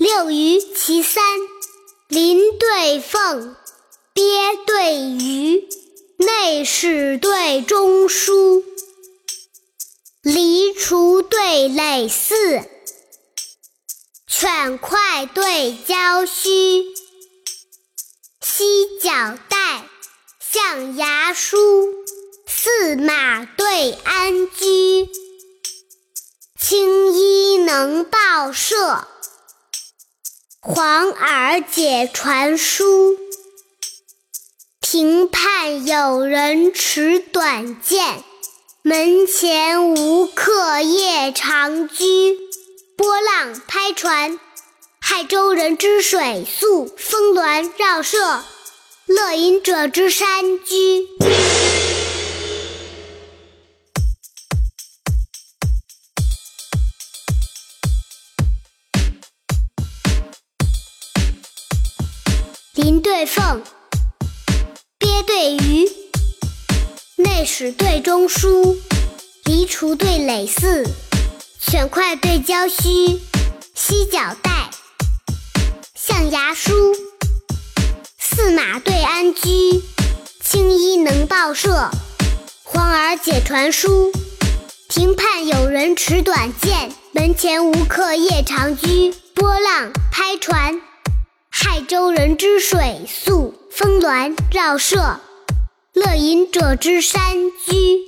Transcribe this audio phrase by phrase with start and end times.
[0.00, 1.22] 六余其三：
[2.08, 3.54] 麟对凤，
[4.14, 5.68] 鳖对鱼，
[6.16, 8.64] 内史对中书，
[10.22, 12.66] 狸雏对耒耜，
[14.26, 16.86] 犬快对郊须，
[18.40, 19.86] 犀角带，
[20.40, 21.58] 象牙梳，
[22.46, 25.10] 驷马对鞍车，
[26.58, 29.06] 青衣能报社。
[30.62, 33.16] 黄耳解传书，
[34.82, 38.22] 庭畔有人持短剑，
[38.82, 42.38] 门前无客夜长居。
[42.94, 44.38] 波浪拍船，
[45.00, 48.44] 害舟人之水宿；峰峦绕舍，
[49.06, 51.08] 乐饮者之山居。
[62.74, 63.62] 麟对凤，
[65.00, 65.90] 鳖对鱼，
[67.16, 68.78] 内史对中书，
[69.44, 70.86] 狸雏对耒耜，
[71.60, 73.20] 犬快对郊须，
[73.74, 74.70] 犀角带，
[75.96, 76.70] 象牙梳，
[78.16, 79.82] 驷马对鞍居，
[80.40, 81.90] 青衣能报社，
[82.62, 84.12] 黄耳解传书。
[84.88, 89.12] 庭畔有人持短剑，门前无客夜长居。
[89.34, 90.80] 波浪拍船。
[91.62, 95.20] 泰州人之水宿；峰峦绕舍，
[95.92, 98.00] 乐饮者之山居。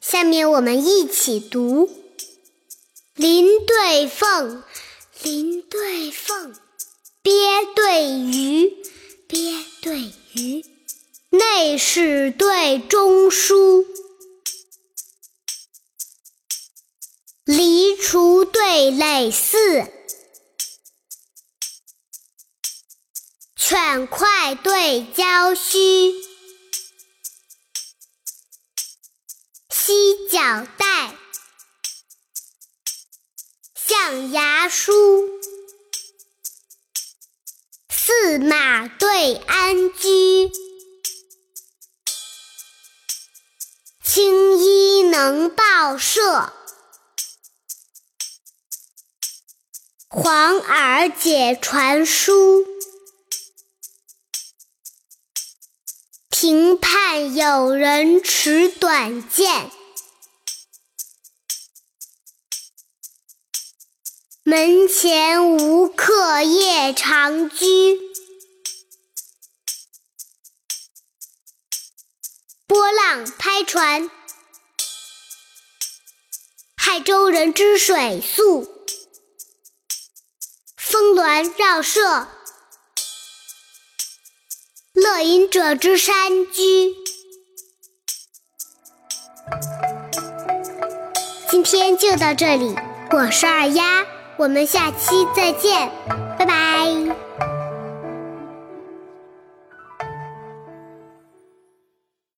[0.00, 1.90] 下面我们一起读：
[3.14, 4.62] 麟对凤，
[5.22, 6.54] 麟对凤；
[7.22, 7.30] 鳖
[7.76, 8.72] 对鱼，
[9.28, 9.98] 鳖对
[10.32, 10.62] 鱼；
[11.28, 13.84] 内史对中书。
[17.44, 19.58] 狸雏对垒四，
[23.56, 26.14] 犬快对郊须，
[29.70, 31.16] 犀角带，
[33.74, 34.92] 象牙梳，
[37.88, 40.52] 驷马对鞍车，
[44.04, 46.52] 青衣能报社。
[50.14, 52.66] 黄耳解传书，
[56.28, 59.70] 庭畔有人持短剑，
[64.42, 67.98] 门前无客夜长居。
[72.66, 74.10] 波浪拍船，
[76.76, 78.81] 害舟人之水宿。
[80.92, 82.28] 峰峦绕舍，
[84.92, 86.14] 乐隐者之山
[86.52, 86.94] 居。
[91.48, 92.76] 今天就到这里，
[93.10, 94.04] 我是二丫，
[94.36, 95.90] 我们下期再见，
[96.38, 97.31] 拜拜。